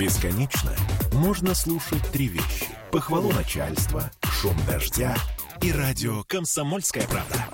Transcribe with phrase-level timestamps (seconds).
[0.00, 0.74] Бесконечно
[1.12, 2.68] можно слушать три вещи.
[2.90, 5.14] Похвалу начальства, шум дождя
[5.60, 7.44] и радио «Комсомольская правда».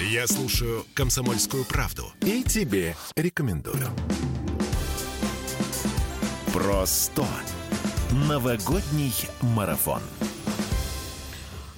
[0.00, 3.86] Я слушаю «Комсомольскую правду» и тебе рекомендую.
[6.54, 7.26] Просто
[8.10, 9.12] новогодний
[9.42, 10.00] марафон.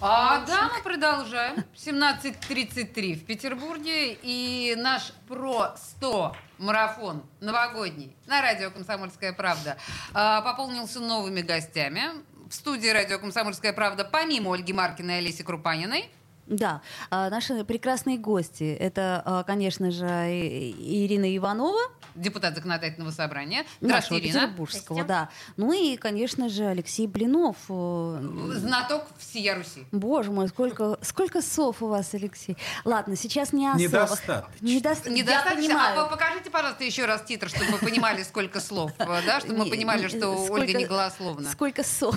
[0.04, 1.62] А, да, мы продолжаем.
[1.76, 4.18] 17.33 в Петербурге.
[4.20, 9.76] И наш про 100 марафон новогодний на радио «Комсомольская правда»
[10.12, 12.02] а, пополнился новыми гостями.
[12.50, 16.10] В студии радио «Комсомольская правда» помимо Ольги Маркиной и Олеси Крупаниной
[16.48, 18.74] Да, а, наши прекрасные гости.
[18.74, 21.80] Это, а, конечно же, Ирина Иванова,
[22.14, 23.58] депутат законодательного собрания.
[23.80, 24.40] нашего Здравствуйте, Ирина.
[24.42, 25.28] петербургского, да.
[25.56, 27.56] Ну и, конечно же, Алексей Блинов.
[27.68, 29.84] э, Знаток всея Руси.
[29.92, 32.56] Боже мой, сколько, сколько сов у вас, Алексей.
[32.84, 33.80] Ладно, сейчас не о совах.
[33.80, 34.46] Недостаточно.
[34.66, 35.62] Недоста- Я Недостаточно.
[35.68, 36.00] понимаю.
[36.00, 39.70] А вы покажите, пожалуйста, еще раз титр, чтобы мы понимали, сколько слов, да, чтобы мы
[39.70, 41.50] понимали, что сколько- Ольга не голословна.
[41.50, 42.16] Сколько сов?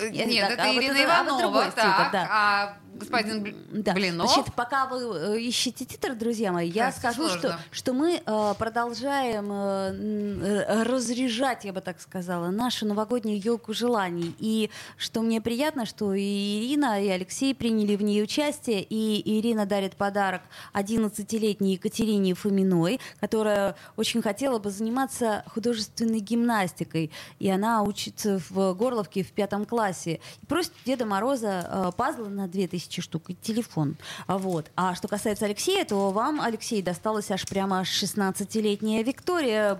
[0.00, 1.72] Э, Нет, это а Ирина а Иванова,
[2.30, 3.92] а господин Да.
[3.92, 4.30] Блинов.
[4.32, 8.54] Значит, пока вы э, ищете титр, друзья мои, я скажу, что, что мы э,
[9.28, 14.34] продолжаем э, разряжать, я бы так сказала, нашу новогоднюю елку желаний.
[14.38, 19.66] И что мне приятно, что и Ирина, и Алексей приняли в ней участие, и Ирина
[19.66, 20.42] дарит подарок
[20.74, 27.10] 11-летней Екатерине Фоминой, которая очень хотела бы заниматься художественной гимнастикой.
[27.38, 30.20] И она учится в Горловке в пятом классе.
[30.42, 33.96] И просит Деда Мороза э, пазлы на 2000 штук и телефон.
[34.26, 34.70] А Вот.
[34.76, 39.17] А что касается Алексея, то вам, Алексей, досталась аж прямо 16-летняя Виктория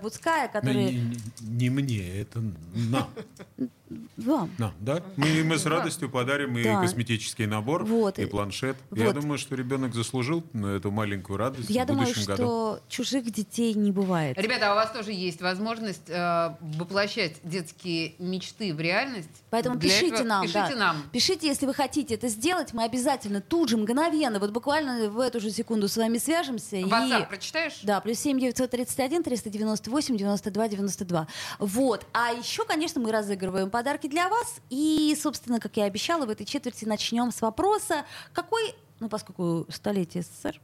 [0.01, 0.91] Буцкая, Ну, которая...
[0.91, 2.41] Не, не мне, это
[2.73, 3.09] нам.
[4.17, 4.49] Вам.
[4.57, 5.01] нам да?
[5.17, 6.81] Мы, мы с радостью подарим и Да.
[6.81, 8.19] косметический набор, Вот.
[8.19, 8.77] и планшет.
[8.91, 9.15] Я Вот.
[9.15, 12.79] думаю, что ребенок заслужил на эту маленькую радость Я в думаю, будущем что году.
[12.87, 14.37] чужих детей не бывает.
[14.37, 19.29] Ребята, а у вас тоже есть возможность э, воплощать детские мечты в реальность.
[19.49, 20.75] Поэтому Для пишите этого- нам, Пишите да.
[20.75, 20.97] нам.
[21.11, 25.39] Пишите, если вы хотите это сделать, мы обязательно тут же, мгновенно, вот буквально в эту
[25.39, 26.77] же секунду с вами свяжемся.
[26.77, 27.27] WhatsApp и...
[27.27, 27.79] прочитаешь?
[27.83, 31.27] Да, плюс 7 931 398 92 92.
[31.59, 32.05] Вот.
[32.13, 34.55] А еще, конечно, мы разыгрываем подарки для вас.
[34.69, 40.23] И, собственно, как я обещала, в этой четверти начнем с вопроса, какой ну, поскольку столетие
[40.23, 40.59] СССР,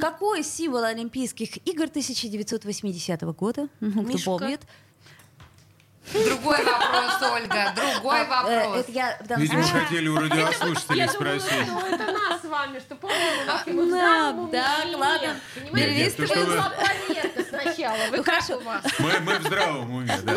[0.00, 4.30] какой символ Олимпийских игр 1980 года, Мгм, кто Мишка.
[4.30, 4.60] помнит?
[6.12, 8.76] Другой вопрос, Ольга, другой Э, вопрос.
[8.78, 11.66] Это я Видимо, случае- хотели у радиослушателей Я думала, спросить.
[11.66, 13.90] что это нас с вами, что помним, как мы в
[14.50, 15.36] Да, ладно.
[15.70, 16.26] проверка
[17.48, 17.98] сначала.
[18.10, 18.84] Вы Ну, как у вас?
[19.00, 20.32] Мы, мы в здравом уме, да.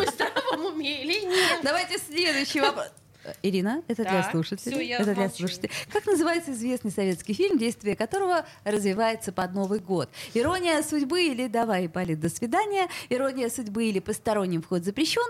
[0.74, 1.60] Уме или нет?
[1.62, 2.90] Давайте следующий вопрос.
[3.42, 4.76] Ирина, это для Так, слушателей.
[4.76, 5.70] всё, я это для слушателей.
[5.90, 10.10] Как называется известный советский фильм, действие которого развивается под Новый год?
[10.34, 12.86] Ирония судьбы или давай, Полит, до свидания?
[13.08, 15.22] Ирония судьбы или посторонним вход запрещен?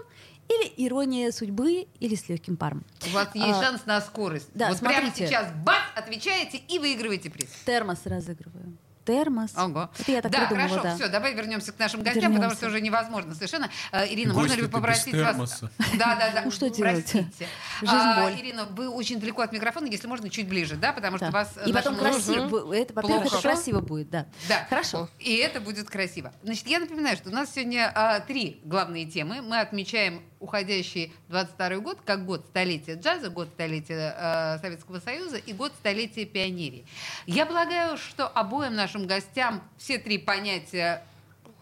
[0.49, 2.85] Или ирония судьбы или с легким паром?
[3.07, 4.49] У вас есть А, шанс на скорость.
[4.55, 5.29] да, вот прямо смотрите.
[5.29, 7.49] сейчас бац, отвечаете и выигрываете приз.
[7.65, 8.77] Термос разыгрываю.
[9.05, 9.53] Термос.
[9.57, 9.91] Ого.
[9.99, 10.95] Это я так да, придумала, хорошо, да.
[10.97, 12.57] все, давай вернемся к нашим гостям, потому Вернемся.
[12.57, 13.71] что уже невозможно совершенно.
[13.93, 15.61] Э, Ирина, можно ли попросить вас...
[15.99, 16.43] Да, да, да.
[16.45, 17.05] Ну, что делать?
[17.05, 17.49] Простите.
[17.81, 18.41] Жизнь А, боль.
[18.41, 21.53] Ирина, вы очень далеко от микрофона, если можно, чуть ближе, да, потому что вас...
[21.57, 22.75] э, И потом красиво.
[22.75, 24.27] Это, во-первых, это красиво будет, да.
[24.49, 24.67] Да.
[24.69, 25.09] Хорошо.
[25.19, 26.33] И это будет красиво.
[26.43, 29.43] Значит, я напоминаю, что у нас сегодня а, три главные темы.
[29.43, 35.53] Мы отмечаем уходящий 22 год как год столетия джаза, год столетия а, Советского Союза и
[35.53, 36.85] год столетия пионерии.
[37.27, 41.05] Я полагаю, что обоим нашим гостям все три понятия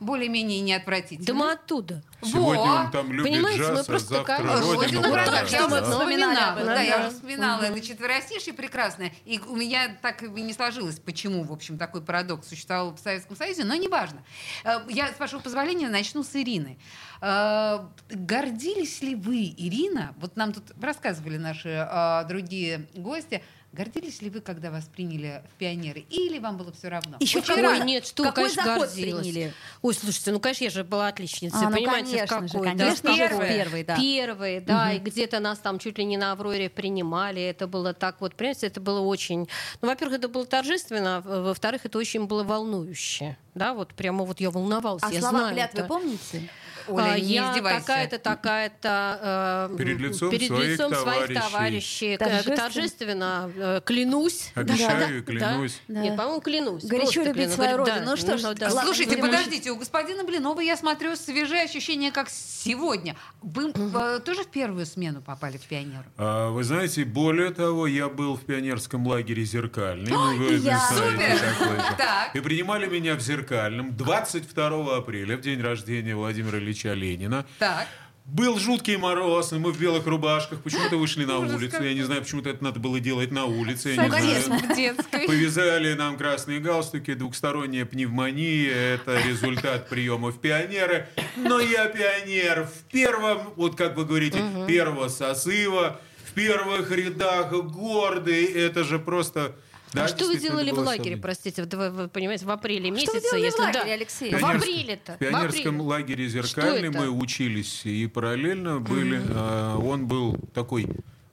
[0.03, 1.27] более-менее неотвратительны.
[1.27, 2.03] Да мы оттуда.
[2.23, 2.71] Сегодня Во!
[2.85, 4.81] он там любит Понимаете, мы джаз, а просто завтра как- родину.
[4.81, 7.07] Родину Вот я что мы вспоминала, да, я да.
[7.07, 11.79] уже вспоминала это четверостишье прекрасное, и у меня так и не сложилось, почему, в общем,
[11.79, 14.23] такой парадокс существовал в Советском Союзе, но неважно.
[14.65, 16.79] Э, Я, с вашего позволения, начну с Ирины.
[17.21, 17.81] Э,
[18.11, 23.43] Гордились ли вы, Ирина, вот нам тут рассказывали наши э, другие гости,
[23.73, 27.17] гордились ли вы, когда вас приняли в пионеры, или вам было все равно?
[27.21, 27.85] Еще Очень какой- рано.
[27.85, 29.27] нет, что, Какой конечно, заход гордилась.
[29.27, 29.55] приняли?
[29.83, 31.59] Ой, слушайте, ну, конечно, я же была отличницей.
[31.61, 32.69] А, ну, понимаете, конечно в же, какой.
[32.69, 33.97] конечно да, же, первые, первый, да.
[33.97, 34.97] Первые, да, Мгм.
[34.97, 37.43] и где-то нас там чуть ли не на Авроре принимали.
[37.43, 39.49] Это было так вот, понимаете, это было очень...
[39.81, 43.37] Ну, во-первых, это было торжественно, а во-вторых, это очень было волнующе.
[43.55, 45.89] Да, вот прямо вот я волновалась, А я слова знаю клятвы это.
[45.89, 46.49] помните?
[46.89, 49.69] Оля, А, не я такая-то, такая-то...
[49.73, 51.41] э, Перед лицом перед своих лицом своих товарищей.
[51.51, 52.17] товарищей.
[52.17, 52.57] Торжественно.
[52.57, 54.51] Торжественно, э, клянусь.
[54.55, 55.33] Обещаю и Да.
[55.33, 55.81] клянусь.
[55.89, 56.01] Да.
[56.01, 56.85] Нет, по-моему, клянусь.
[56.85, 57.55] Горячо любить клянусь.
[57.55, 57.97] свою родину.
[57.99, 58.49] да, Ну что ж, да.
[58.69, 63.17] ладно, Слушайте, подождите, у господина Блинова, я смотрю, свежие ощущения, как сегодня.
[63.43, 66.05] Вы э, тоже в первую смену попали в пионеры?
[66.17, 70.11] А, Вы знаете, более того, я был в пионерском лагере «Зеркальный».
[70.11, 70.81] Ну, вы я.
[70.89, 71.39] Супер!
[71.39, 71.77] такой.
[71.99, 72.35] Так.
[72.35, 77.47] И принимали меня в «Зеркальном» 22 апреля, в день рождения Владимира Ильича Ленина.
[77.59, 77.87] Так.
[78.25, 81.83] Был жуткий мороз, и мы в белых рубашках почему-то вышли на улицу.
[81.83, 83.91] Я не знаю, почему-то это надо было делать на улице.
[83.91, 84.59] Я не Конечно.
[84.59, 84.63] знаю.
[84.63, 85.27] В детской.
[85.27, 91.09] Повязали нам красные галстуки, двухсторонняя пневмония, это результат приема в пионеры.
[91.37, 98.45] Но я пионер в первом, вот как вы говорите, первого сосыва, в первых рядах, гордый,
[98.45, 99.57] это же просто...
[99.93, 101.23] Да, а что вы делали в лагере, особенно.
[101.23, 103.11] простите, в- вы, вы понимаете, в апреле месяце?
[103.11, 103.93] Что вы делали в если лагере, да.
[103.93, 104.35] Алексей?
[104.35, 105.13] В апреле-то.
[105.15, 105.81] В пионерском в апреле.
[105.83, 109.21] лагере «Зеркальный» мы учились и параллельно были.
[109.31, 110.87] а, Он был такой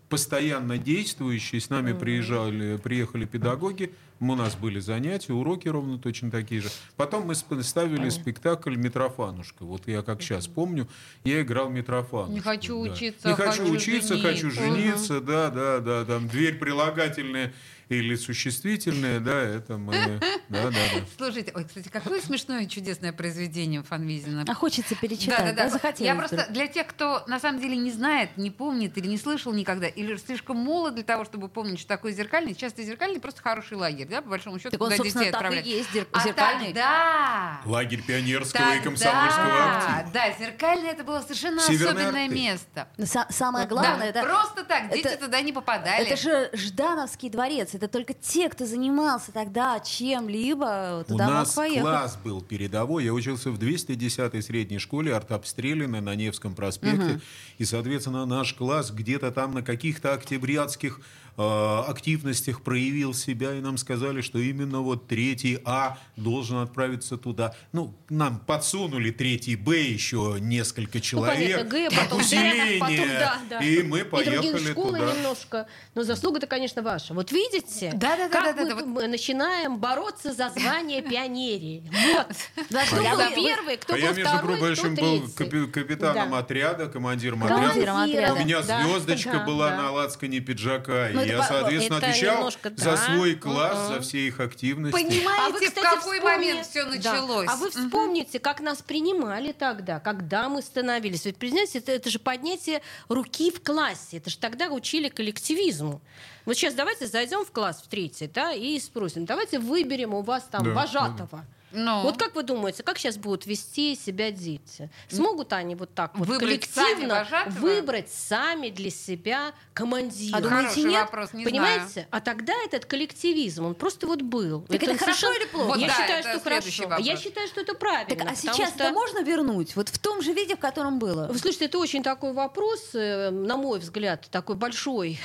[0.09, 1.59] постоянно действующий.
[1.59, 3.93] С нами приезжали, приехали педагоги.
[4.19, 6.69] У нас были занятия, уроки ровно точно такие же.
[6.97, 9.63] Потом мы ставили спектакль «Митрофанушка».
[9.63, 10.87] Вот я как сейчас помню,
[11.23, 12.33] я играл Митрофанушку.
[12.33, 12.91] Не хочу да.
[12.91, 15.21] учиться, Не хочу хочу учиться, хочу жениться.
[15.21, 16.05] Да, да, да.
[16.05, 17.53] Там дверь прилагательная
[17.89, 19.93] или существительная, да, это мы...
[20.49, 21.05] Да, да, да.
[21.15, 24.45] Слушайте, ой, кстати, какое смешное и чудесное произведение Фанвизина.
[24.47, 26.29] А хочется перечитать, да, захотелось Я вдруг.
[26.29, 29.87] просто для тех, кто на самом деле не знает, не помнит или не слышал никогда,
[29.87, 32.55] или слишком молод для того, чтобы помнить, что такое зеркальный.
[32.55, 35.41] Часто зеркальный просто хороший лагерь, да, по большому счету, Так он, куда собственно, детей так
[35.41, 35.65] и отправляют.
[35.67, 36.65] есть, зер- а зеркальный.
[36.67, 37.61] тогда...
[37.65, 40.09] Лагерь пионерского и тогда- комсомольского актива.
[40.13, 42.35] Да, зеркальный это было совершенно Северной особенное Арты.
[42.35, 42.87] место.
[42.97, 44.29] Но са- самое главное, да, это...
[44.29, 46.05] просто так, дети это- туда не попадали.
[46.05, 47.73] Это же Ждановский дворец.
[47.73, 51.81] Это только те, кто занимался тогда чем-либо, У туда мог нас поехать.
[51.81, 53.03] класс был передовой.
[53.05, 57.19] Я учился в 210-й средней школе артобстрелянной на Невском проспекте.
[57.57, 60.99] И, соответственно, наш класс где-то там на каких-то октябрятских
[61.43, 67.55] активностях проявил себя, и нам сказали, что именно вот третий А должен отправиться туда.
[67.71, 71.57] Ну, нам подсунули третий Б еще несколько Ну, человек.
[71.57, 72.79] понятно, Г, потом Д, усиление.
[72.79, 73.59] потом да, да.
[73.59, 75.13] И мы И другие поехали школы туда.
[75.13, 75.67] немножко.
[75.95, 77.13] Но заслуга-то, конечно, ваша.
[77.13, 81.89] Вот видите, Да-да-да, как да-да-да, мы, вот- мы начинаем бороться за звание пионерии.
[82.19, 82.67] Вот.
[82.69, 86.39] Да, Кто был бы- первый, кто был я, между второй, прочим, кто был капитаном Да.
[86.39, 88.33] отряда, командиром отряда.
[88.33, 89.77] У меня Да, звездочка да, была да.
[89.83, 91.09] на лацкане пиджака.
[91.29, 92.97] Я, по- соответственно, это отвечал немножко, за да.
[92.97, 93.87] свой класс, Мгм.
[93.95, 94.91] за все их активности.
[94.93, 96.21] Понимаете, А вы, в кстати, какой вспомни-
[96.51, 96.89] момент все Да.
[96.89, 97.47] началось?
[97.49, 101.25] А вы вспомните, как нас принимали тогда, когда мы становились.
[101.25, 104.17] Ведь, признайте, это, это же поднятие руки в классе.
[104.17, 106.01] Это же тогда учили коллективизму.
[106.45, 110.43] Вот сейчас давайте зайдем в класс в третий, да, и спросим, давайте выберем у вас
[110.49, 111.45] там Да, вожатого.
[111.71, 112.01] Ну.
[112.01, 114.89] Вот как вы думаете, как сейчас будут вести себя дети?
[115.07, 117.53] Смогут они вот так вот Выбрать сами коллективно вожатого?
[117.59, 120.37] выбрать сами для себя командира?
[120.37, 121.01] А думаете, Хороший нет?
[121.01, 121.85] вопрос, не Понимаете?
[121.93, 122.07] знаю.
[122.11, 124.61] А тогда этот коллективизм, он просто вот был.
[124.63, 125.67] Так это хорошо совершенно- или плохо?
[125.67, 126.83] Вот я да, считаю, это что хорошо.
[126.83, 127.19] Я вопрос.
[127.21, 128.15] считаю, что это правильно.
[128.15, 129.75] Так, а сейчас что- это можно вернуть?
[129.75, 131.27] Вот в том же виде, в котором было?
[131.27, 135.19] Вы слушайте, это очень такой вопрос, э, на мой взгляд, такой большой.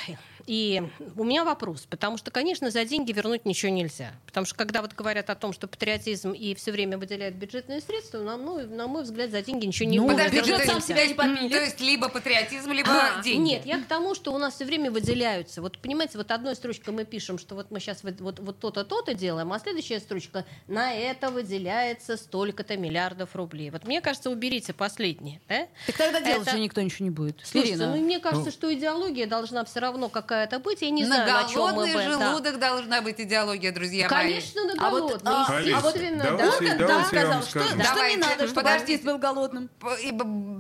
[0.47, 0.83] И
[1.17, 4.13] у меня вопрос, потому что, конечно, за деньги вернуть ничего нельзя.
[4.35, 8.19] Потому что когда вот говорят о том, что патриотизм и все время выделяют бюджетные средства,
[8.19, 10.89] на мой, на мой взгляд, за деньги ничего не Ну, можно Подождите, бюджет сам есть-
[10.89, 11.53] себя не подпилит.
[11.53, 13.51] То есть либо патриотизм, либо А, деньги.
[13.51, 15.63] Нет, я к тому, что у нас все время выделяются.
[15.63, 18.83] Вот понимаете, вот одной строчкой мы пишем, что вот мы сейчас вот, вот, вот то-то,
[18.83, 23.71] то-то делаем, а следующая строчка на это выделяется столько-то миллиардов рублей.
[23.71, 25.41] Вот мне кажется, уберите последнее.
[25.49, 25.69] Да?
[25.87, 27.39] Так тогда делать Это- же никто ничего не будет.
[27.45, 27.95] Слушайте, Ирина.
[27.95, 30.83] ну мне кажется, что идеология должна все равно какая-то быть.
[30.83, 32.03] Я не на знаю, на чем мы голодный бы.
[32.19, 32.29] да.
[32.31, 34.24] желудок должна быть идеология, друзья мои.
[34.25, 36.31] Конечно, на А вот, голодный, а, естественно, да.
[36.37, 39.19] давайте- Орден, давайте да, я сказал, вам что, что не Давайте, надо, чтобы артист был
[39.19, 39.71] голодным.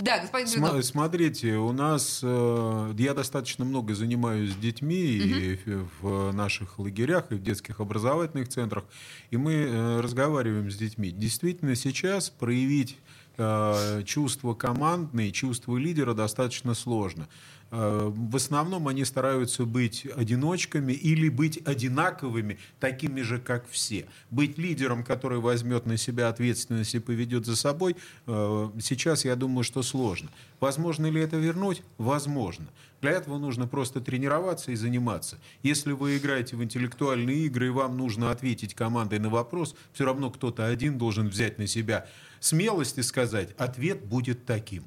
[0.01, 0.83] Да, господин Сма-.
[0.83, 7.31] Смотрите, у нас э, я достаточно много занимаюсь с детьми и в, в наших лагерях
[7.33, 8.85] и в детских образовательных центрах,
[9.31, 11.11] и мы э, разговариваем с детьми.
[11.11, 12.99] Действительно, сейчас проявить
[13.37, 17.29] э, чувство командное, чувство лидера достаточно сложно.
[17.75, 24.07] Э, В основном они стараются быть одиночками или быть одинаковыми, такими же, как все.
[24.31, 29.65] Быть лидером, который возьмет на себя ответственность и поведет за собой, э, сейчас, я думаю,
[29.65, 30.31] что сложно.
[30.61, 31.83] Возможно ли это вернуть?
[31.99, 32.67] Возможно.
[33.01, 35.39] Для этого нужно просто тренироваться и заниматься.
[35.65, 40.31] Если вы играете в интеллектуальные игры, и вам нужно ответить командой на вопрос, все равно
[40.31, 42.07] кто-то один должен взять на себя
[42.39, 44.85] смелость и сказать, ответ будет таким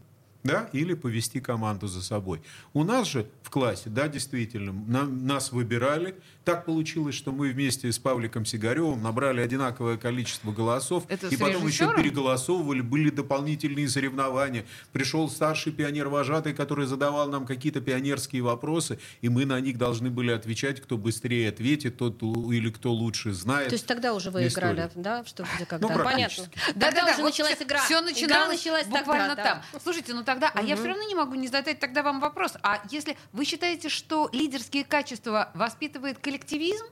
[0.47, 2.41] да, или повести команду за собой.
[2.73, 6.15] У нас же в классе, да, действительно, нам- нас выбирали.
[6.43, 11.67] Так получилось, что мы вместе с Павликом Сигаревым набрали одинаковое количество голосов, Это и потом
[11.67, 11.95] еще режиссером?
[12.01, 14.65] переголосовывали, были дополнительные соревнования.
[14.93, 20.31] Пришел старший пионер-вожатый, который задавал нам какие-то пионерские вопросы, и мы на них должны были
[20.31, 23.69] отвечать, кто быстрее ответит, тот или кто лучше знает.
[23.69, 24.73] То есть тогда уже вы Историю.
[24.73, 25.87] играли, да, что где когда?
[25.87, 26.13] Ну, Понятно.
[26.45, 26.79] практически.
[26.79, 27.83] Тогда уже началась игра.
[27.83, 29.61] Все Игра начиналось началась буквально тогда, там.
[29.73, 29.79] да.
[29.83, 32.53] Слушайте, ну тогда, а я все равно не могу не задать тогда вам вопрос.
[32.61, 36.85] А если вы считаете, что лидерские качества воспитывает коллективизм?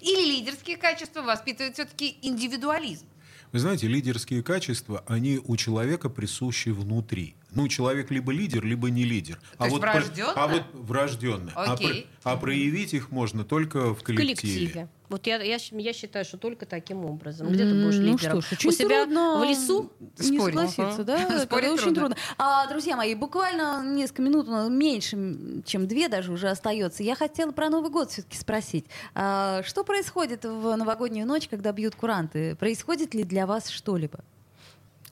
[0.00, 3.06] Или лидерские качества воспитывают все-таки индивидуализм?
[3.52, 7.36] Вы знаете, лидерские качества, они у человека присущи внутри.
[7.52, 9.38] Ну, человек либо лидер, либо не лидер.
[9.58, 10.32] То есть вот, про- врожденно?
[10.34, 11.52] а вот врожденно.
[11.54, 12.06] А, про- Окей.
[12.24, 14.88] а проявить их можно только в В коллективе.
[15.14, 17.46] Вот я, я, я считаю, что только таким образом.
[17.52, 18.42] Где ты будешь Ну лидером?
[18.42, 19.92] что ж, очень У себя трудно в лесу?
[20.18, 20.54] Не Спорить.
[20.56, 21.04] согласиться, Ага.
[21.04, 21.22] да?
[21.34, 22.00] Это Спорить очень трудно.
[22.00, 22.16] трудно.
[22.36, 27.04] А, друзья мои, буквально несколько минут, ну, меньше, чем две даже уже остается.
[27.04, 28.86] Я хотела про Новый год все-таки спросить.
[29.14, 32.56] А, что происходит в новогоднюю ночь, когда бьют куранты?
[32.56, 34.18] Происходит ли для вас что-либо?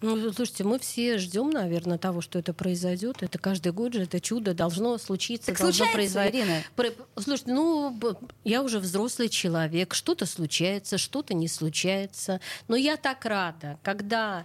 [0.02, 3.22] Ну, слушайте, мы все ждем, наверное, того, что это произойдет.
[3.22, 6.38] Это каждый год же, это чудо должно случиться, Так должно произойти.
[6.76, 7.96] Про- Слушайте, ну,
[8.44, 12.40] я уже взрослый человек, что-то случается, что-то не случается.
[12.68, 14.44] Но я так рада, когда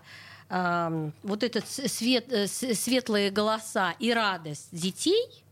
[0.50, 5.44] ам, вот этот свет, э, светлые голоса и радость детей,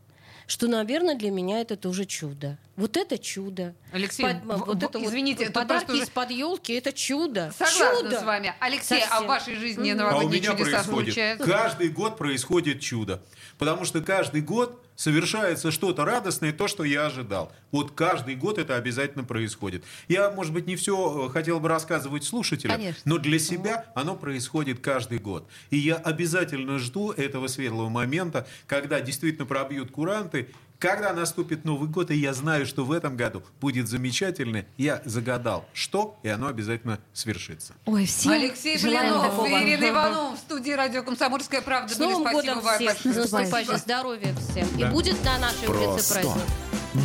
[0.48, 2.58] что, наверное, для меня это тоже чудо.
[2.76, 3.74] Вот это чудо.
[3.92, 7.52] Алексей, Под- в- вот это вот извините, это подарки просто из-под елки это чудо.
[7.58, 8.20] Согласна чудо.
[8.20, 8.54] с вами.
[8.60, 9.28] Алексей, а в Совсем.
[9.28, 10.02] вашей жизни Мгм.
[10.02, 11.14] А у новогодние меня чудеса происходит.
[11.14, 11.46] случаются?
[11.48, 13.24] Каждый год происходит чудо.
[13.58, 17.52] Потому что каждый год совершается что-то радостное, то, что я ожидал.
[17.72, 19.84] Вот каждый год это обязательно происходит.
[20.08, 23.02] Я, может быть, не все хотел бы рассказывать слушателям, Конечно.
[23.06, 25.48] но для себя оно происходит каждый год.
[25.70, 30.50] И я обязательно жду этого светлого момента, когда действительно пробьют куранты,
[30.80, 35.66] когда наступит Новый год, и я знаю, что в этом году будет замечательно, я загадал,
[35.74, 37.74] что, и оно обязательно свершится.
[37.86, 41.94] Ой, всем Алексей Блинов и Ирина Иванова в студии радио «Комсомольская правда».
[41.94, 43.06] С Новым спасибо годом вам всех!
[43.06, 44.68] наступающим здоровья всем!
[44.78, 44.90] Да.
[44.90, 46.44] И будет на нашей улице Просто праздник!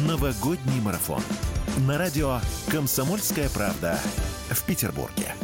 [0.06, 1.22] новогодний марафон.
[1.86, 3.98] На радио «Комсомольская правда»
[4.50, 5.34] в Петербурге.